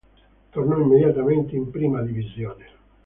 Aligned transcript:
Tornò 0.49 0.79
immediatamente 0.79 1.55
in 1.55 1.69
prima 1.69 2.01
divisione. 2.01 2.65